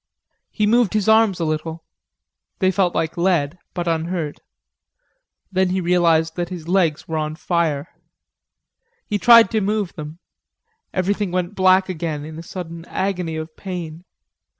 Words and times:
He 0.49 0.65
moved 0.65 0.93
his 0.95 1.07
arms 1.07 1.39
a 1.39 1.45
little. 1.45 1.83
They 2.57 2.71
felt 2.71 2.95
like 2.95 3.17
lead, 3.17 3.59
but 3.75 3.87
unhurt. 3.87 4.39
Then 5.51 5.69
he 5.69 5.79
realized 5.79 6.35
that 6.37 6.49
his 6.49 6.67
legs 6.67 7.07
were 7.07 7.19
on 7.19 7.35
fire. 7.35 7.87
He 9.05 9.19
tried 9.19 9.51
to 9.51 9.61
move 9.61 9.93
them; 9.93 10.17
everything 10.91 11.29
went 11.31 11.53
black 11.53 11.87
again 11.87 12.25
in 12.25 12.39
a 12.39 12.41
sudden 12.41 12.83
agony 12.85 13.35
of 13.35 13.55
pain. 13.55 14.03